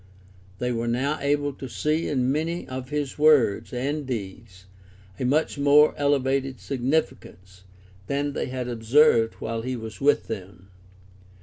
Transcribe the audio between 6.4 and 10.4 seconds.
significance than they had observed while he was with